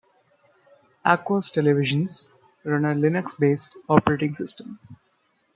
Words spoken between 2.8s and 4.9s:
a Linux-based operating system.